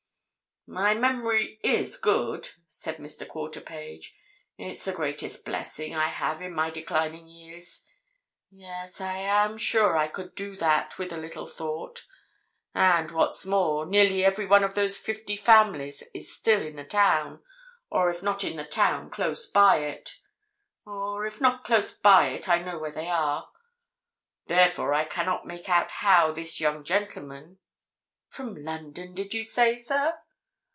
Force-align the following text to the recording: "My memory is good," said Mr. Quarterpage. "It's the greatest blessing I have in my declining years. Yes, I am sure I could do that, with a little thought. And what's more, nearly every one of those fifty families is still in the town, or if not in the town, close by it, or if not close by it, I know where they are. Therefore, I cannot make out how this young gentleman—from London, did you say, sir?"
"My 0.67 0.93
memory 0.93 1.59
is 1.63 1.97
good," 1.97 2.47
said 2.67 2.97
Mr. 2.97 3.27
Quarterpage. 3.27 4.13
"It's 4.59 4.85
the 4.85 4.93
greatest 4.93 5.43
blessing 5.43 5.95
I 5.95 6.09
have 6.09 6.39
in 6.39 6.53
my 6.53 6.69
declining 6.69 7.27
years. 7.27 7.83
Yes, 8.51 9.01
I 9.01 9.17
am 9.17 9.57
sure 9.57 9.97
I 9.97 10.07
could 10.07 10.35
do 10.35 10.55
that, 10.57 10.99
with 10.99 11.11
a 11.11 11.17
little 11.17 11.47
thought. 11.47 12.05
And 12.75 13.09
what's 13.09 13.43
more, 13.47 13.87
nearly 13.87 14.23
every 14.23 14.45
one 14.45 14.63
of 14.63 14.75
those 14.75 14.99
fifty 14.99 15.35
families 15.35 16.03
is 16.13 16.31
still 16.33 16.61
in 16.61 16.75
the 16.75 16.85
town, 16.85 17.41
or 17.89 18.11
if 18.11 18.21
not 18.21 18.43
in 18.43 18.55
the 18.57 18.63
town, 18.63 19.09
close 19.09 19.47
by 19.47 19.77
it, 19.79 20.19
or 20.85 21.25
if 21.25 21.41
not 21.41 21.63
close 21.63 21.91
by 21.91 22.27
it, 22.27 22.47
I 22.47 22.61
know 22.61 22.77
where 22.77 22.91
they 22.93 23.09
are. 23.09 23.49
Therefore, 24.45 24.93
I 24.93 25.05
cannot 25.05 25.47
make 25.47 25.67
out 25.67 25.89
how 25.89 26.31
this 26.31 26.59
young 26.61 26.83
gentleman—from 26.83 28.55
London, 28.63 29.15
did 29.15 29.33
you 29.33 29.43
say, 29.43 29.79
sir?" 29.81 30.19